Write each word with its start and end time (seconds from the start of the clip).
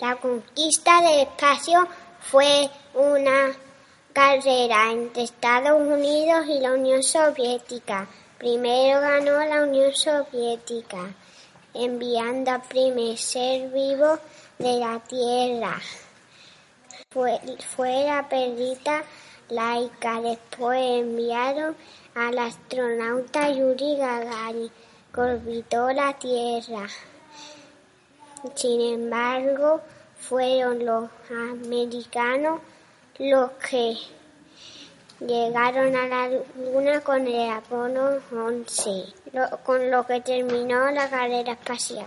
La 0.00 0.16
conquista 0.16 1.02
del 1.02 1.28
espacio 1.28 1.86
fue 2.20 2.70
una 2.94 3.54
carrera 4.14 4.92
entre 4.92 5.24
Estados 5.24 5.78
Unidos 5.78 6.46
y 6.48 6.58
la 6.58 6.72
Unión 6.72 7.02
Soviética. 7.02 8.08
Primero 8.38 8.98
ganó 9.02 9.44
la 9.44 9.62
Unión 9.62 9.94
Soviética, 9.94 11.12
enviando 11.74 12.50
al 12.50 12.62
primer 12.62 13.18
ser 13.18 13.68
vivo 13.68 14.18
de 14.58 14.78
la 14.78 15.00
Tierra. 15.00 15.78
Fue, 17.10 17.38
fue 17.76 18.04
la 18.06 18.26
perrita 18.26 19.02
laica. 19.50 20.22
Después 20.22 20.80
enviaron 20.80 21.76
al 22.14 22.38
astronauta 22.38 23.50
Yuri 23.50 23.96
Gagarin, 23.96 24.70
que 25.14 25.20
orbitó 25.20 25.92
la 25.92 26.14
Tierra. 26.14 26.88
Sin 28.54 28.80
embargo, 28.80 29.80
fueron 30.18 30.84
los 30.84 31.10
americanos 31.30 32.60
los 33.18 33.50
que 33.52 33.96
llegaron 35.20 35.94
a 35.94 36.08
la 36.08 36.30
Luna 36.56 37.00
con 37.02 37.26
el 37.26 37.50
Apolo 37.50 38.18
11, 38.32 39.04
con 39.62 39.90
lo 39.90 40.06
que 40.06 40.20
terminó 40.22 40.90
la 40.90 41.10
carrera 41.10 41.52
espacial. 41.52 42.06